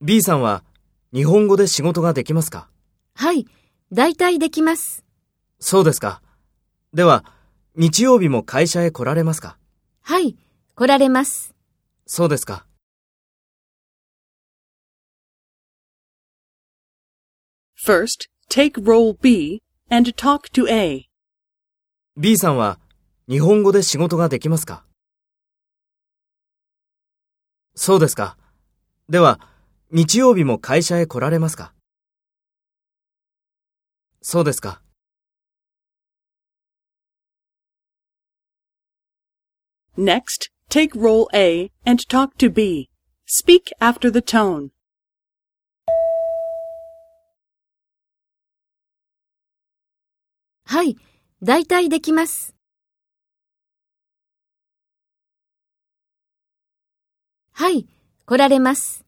[0.00, 0.64] B さんは
[1.14, 2.68] 日本語で仕事ができますか？
[3.14, 3.46] はい、
[3.92, 5.04] 大体できます。
[5.60, 6.22] そうですか。
[6.92, 7.24] では、
[7.76, 9.58] 日曜日も会社へ来られますか？
[10.00, 10.36] はい、
[10.74, 11.54] 来られます。
[12.04, 12.66] そうですか。
[17.86, 21.04] First, take role B and talk to A.
[22.16, 22.80] B さんは
[23.28, 24.84] 日本語で仕事ができますか？
[27.74, 28.36] そうですか。
[29.08, 29.40] では、
[29.90, 31.72] 日曜日も会社へ来られますか
[34.20, 34.82] そうですか。
[39.98, 42.88] Next, take role A and talk to B.
[43.26, 44.70] Speak after the tone.
[50.64, 50.96] はい、
[51.42, 52.54] 大体できます。
[57.62, 57.86] はい、
[58.26, 59.04] 来られます。